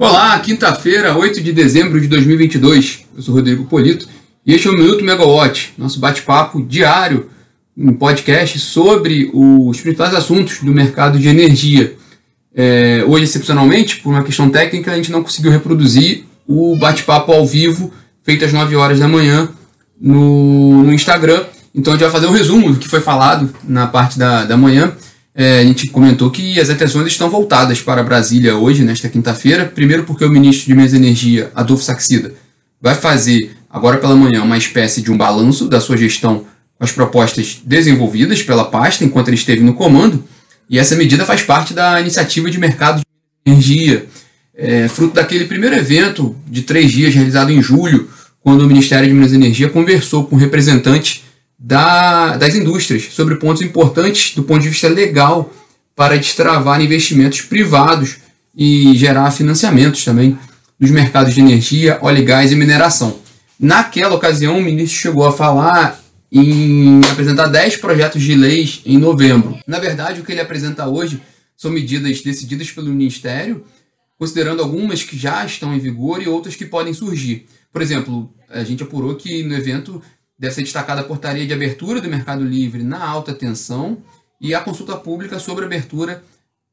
[0.00, 3.04] Olá, quinta-feira, 8 de dezembro de 2022.
[3.16, 4.08] Eu sou Rodrigo Polito
[4.46, 7.28] e este é o Minuto Megawatt, nosso bate-papo diário,
[7.76, 11.96] um podcast sobre os principais assuntos do mercado de energia.
[12.54, 17.44] É, hoje, excepcionalmente, por uma questão técnica, a gente não conseguiu reproduzir o bate-papo ao
[17.44, 19.48] vivo feito às 9 horas da manhã
[20.00, 21.44] no, no Instagram.
[21.74, 24.56] Então a gente vai fazer um resumo do que foi falado na parte da, da
[24.56, 24.92] manhã.
[25.40, 29.66] É, a gente comentou que as atenções estão voltadas para Brasília hoje, nesta quinta-feira.
[29.66, 32.34] Primeiro porque o ministro de Minas e Energia, Adolfo Saxida,
[32.82, 36.44] vai fazer agora pela manhã uma espécie de um balanço da sua gestão
[36.76, 40.24] com as propostas desenvolvidas pela pasta enquanto ele esteve no comando.
[40.68, 44.06] E essa medida faz parte da iniciativa de mercado de energia,
[44.56, 49.14] é, fruto daquele primeiro evento de três dias realizado em julho, quando o Ministério de
[49.14, 51.22] Minas e Energia conversou com representantes
[51.58, 55.52] da, das indústrias sobre pontos importantes do ponto de vista legal
[55.96, 58.18] para destravar investimentos privados
[58.56, 60.38] e gerar financiamentos também
[60.78, 63.18] dos mercados de energia, óleo e gás e mineração.
[63.58, 69.58] Naquela ocasião, o ministro chegou a falar em apresentar 10 projetos de leis em novembro.
[69.66, 71.20] Na verdade, o que ele apresenta hoje
[71.56, 73.64] são medidas decididas pelo Ministério,
[74.16, 77.46] considerando algumas que já estão em vigor e outras que podem surgir.
[77.72, 80.00] Por exemplo, a gente apurou que no evento
[80.38, 84.02] deve ser destacada a portaria de abertura do Mercado Livre na alta tensão
[84.40, 86.22] e a consulta pública sobre a abertura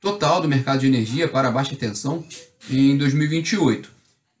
[0.00, 2.24] total do mercado de energia para baixa tensão
[2.70, 3.90] em 2028.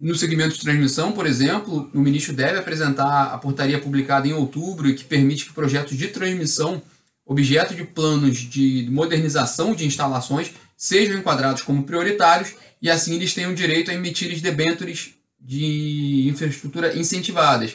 [0.00, 4.94] No segmento de transmissão, por exemplo, o ministro deve apresentar a portaria publicada em outubro
[4.94, 6.80] que permite que projetos de transmissão,
[7.26, 13.52] objeto de planos de modernização de instalações, sejam enquadrados como prioritários e assim eles tenham
[13.52, 17.74] direito a emitir debêntures de infraestrutura incentivadas.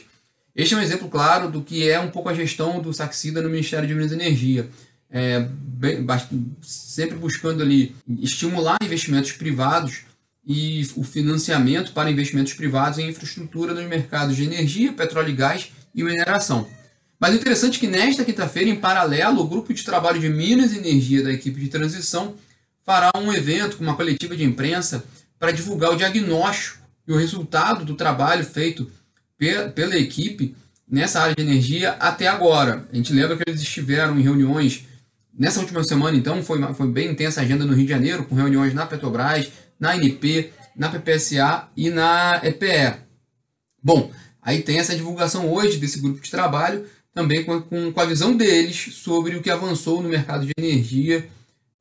[0.56, 3.50] Este é um exemplo claro do que é um pouco a gestão do Saxida no
[3.50, 4.70] Ministério de Minas e Energia.
[5.10, 6.06] É, bem,
[6.62, 10.02] sempre buscando ali estimular investimentos privados
[10.46, 15.72] e o financiamento para investimentos privados em infraestrutura nos mercados de energia, petróleo e gás
[15.94, 16.68] e mineração.
[17.20, 20.74] Mas o interessante é que nesta quinta-feira, em paralelo, o grupo de trabalho de Minas
[20.74, 22.36] e Energia da equipe de transição
[22.84, 25.04] fará um evento com uma coletiva de imprensa
[25.40, 28.92] para divulgar o diagnóstico e o resultado do trabalho feito
[29.38, 30.56] pela equipe
[30.90, 32.88] nessa área de energia até agora.
[32.92, 34.86] A gente lembra que eles estiveram em reuniões
[35.34, 38.36] nessa última semana, então foi, foi bem intensa a agenda no Rio de Janeiro, com
[38.36, 43.00] reuniões na Petrobras, na NP, na PPSA e na EPE.
[43.82, 44.12] Bom,
[44.42, 48.36] aí tem essa divulgação hoje desse grupo de trabalho, também com, com, com a visão
[48.36, 51.28] deles sobre o que avançou no mercado de energia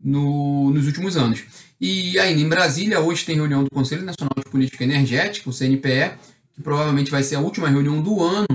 [0.03, 1.45] no, nos últimos anos.
[1.81, 6.13] E ainda em Brasília, hoje tem reunião do Conselho Nacional de Política Energética, o CNPE,
[6.55, 8.47] que provavelmente vai ser a última reunião do ano,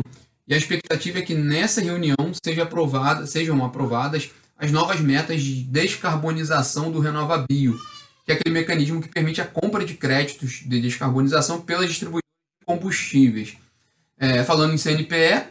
[0.47, 5.63] e a expectativa é que nessa reunião seja aprovada, sejam aprovadas as novas metas de
[5.63, 7.77] descarbonização do RenovaBio,
[8.25, 12.23] que é aquele mecanismo que permite a compra de créditos de descarbonização pelas distribuidoras
[12.59, 13.57] de combustíveis.
[14.17, 15.43] É, falando em CNPE,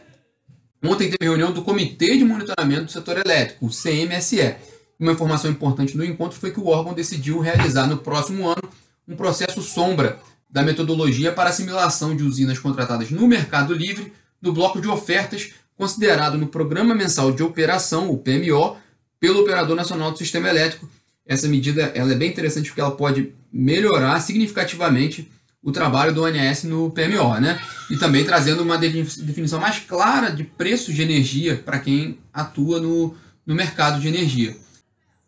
[0.83, 4.55] ontem teve reunião do Comitê de Monitoramento do Setor Elétrico, o CMSE.
[4.99, 8.69] Uma informação importante do encontro foi que o órgão decidiu realizar no próximo ano
[9.07, 10.19] um processo sombra
[10.49, 16.37] da metodologia para assimilação de usinas contratadas no Mercado Livre do bloco de ofertas considerado
[16.37, 18.77] no Programa Mensal de Operação, o PMO,
[19.19, 20.89] pelo Operador Nacional do Sistema Elétrico.
[21.25, 25.29] Essa medida ela é bem interessante porque ela pode melhorar significativamente
[25.61, 27.59] o trabalho do ONS no PMO, né?
[27.89, 33.15] E também trazendo uma definição mais clara de preços de energia para quem atua no,
[33.45, 34.55] no mercado de energia.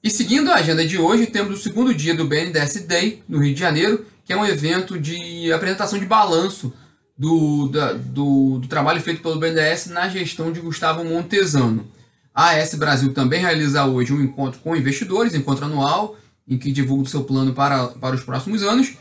[0.01, 3.53] E seguindo a agenda de hoje, temos o segundo dia do BNDES Day, no Rio
[3.53, 6.71] de Janeiro, que é um evento de apresentação de balanço
[7.17, 11.87] do, da, do, do, trabalho feito pelo BNDES na gestão de Gustavo Montesano.
[12.31, 16.15] A AS Brasil também realiza hoje um encontro com investidores, encontro anual,
[16.47, 18.93] em que divulga o seu plano para, para os próximos anos.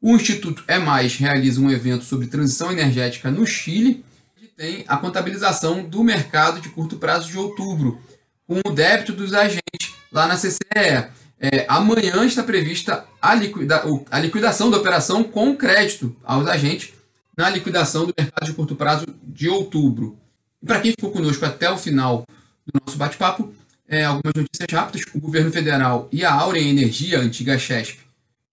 [0.00, 4.04] O Instituto É Mais realiza um evento sobre transição energética no Chile,
[4.42, 8.00] e tem a contabilização do mercado de curto prazo de outubro,
[8.48, 11.21] com o débito dos agentes lá na CCE.
[11.44, 16.92] É, amanhã está prevista a, liquida, a liquidação da operação com crédito aos agentes
[17.36, 20.16] na liquidação do mercado de curto prazo de outubro.
[20.64, 22.24] Para quem ficou conosco até o final
[22.64, 23.52] do nosso bate-papo,
[23.88, 25.04] é, algumas notícias rápidas.
[25.12, 27.98] O governo federal e a Aurea Energia, antiga CHESP,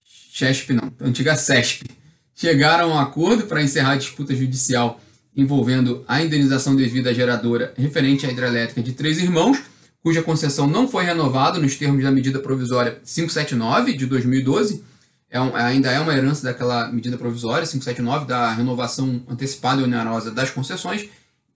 [0.04, 1.86] CHESP não, antiga CESP,
[2.34, 5.00] chegaram a um acordo para encerrar a disputa judicial
[5.38, 9.60] envolvendo a indenização devida à geradora referente à hidrelétrica de Três Irmãos,
[10.04, 14.84] cuja concessão não foi renovada nos termos da medida provisória 579 de 2012.
[15.30, 20.32] É um, ainda é uma herança daquela medida provisória 579 da renovação antecipada e onerosa
[20.32, 21.08] das concessões,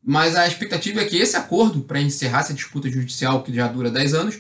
[0.04, 3.90] mas a expectativa é que esse acordo para encerrar essa disputa judicial que já dura
[3.90, 4.40] 10 anos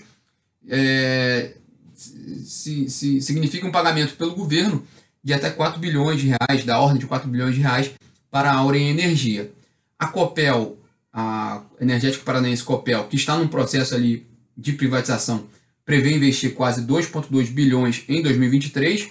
[0.67, 1.53] é,
[1.95, 4.83] se, se, signifique um pagamento pelo governo
[5.23, 7.91] de até 4 bilhões de reais, da ordem de 4 bilhões de reais,
[8.29, 9.51] para a Auren Energia.
[9.97, 10.77] A Copel,
[11.13, 14.25] a Energética Paranaense Copel, que está num processo ali
[14.57, 15.47] de privatização,
[15.85, 19.09] prevê investir quase 2,2 bilhões em 2023.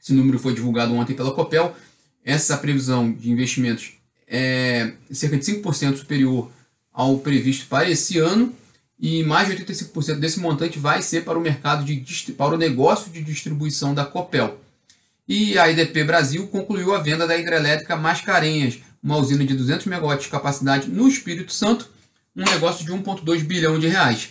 [0.00, 1.74] Esse número foi divulgado ontem pela Copel.
[2.22, 3.94] Essa previsão de investimentos
[4.28, 6.50] é cerca de 5% superior
[6.92, 8.54] ao previsto para esse ano
[8.98, 13.10] e mais de 85% desse montante vai ser para o mercado de para o negócio
[13.10, 14.60] de distribuição da Copel.
[15.26, 20.16] E a IDP Brasil concluiu a venda da hidrelétrica Mascarenhas, uma usina de 200 MW
[20.16, 21.90] de capacidade no Espírito Santo,
[22.34, 24.30] um negócio de 1,2 bilhão de reais.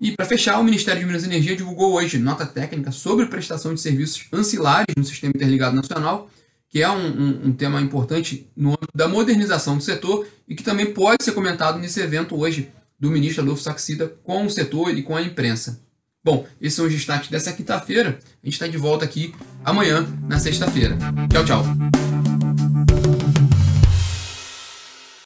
[0.00, 3.72] E para fechar, o Ministério de Minas e Energia divulgou hoje nota técnica sobre prestação
[3.72, 6.28] de serviços ancilares no Sistema Interligado Nacional,
[6.68, 10.62] que é um, um, um, tema importante no âmbito da modernização do setor e que
[10.62, 15.02] também pode ser comentado nesse evento hoje do ministro Adolfo Saxida com o setor e
[15.02, 15.80] com a imprensa.
[16.22, 18.18] Bom, esses são os destaques dessa quinta-feira.
[18.42, 19.34] A gente está de volta aqui
[19.64, 20.96] amanhã, na sexta-feira.
[21.30, 21.99] Tchau, tchau.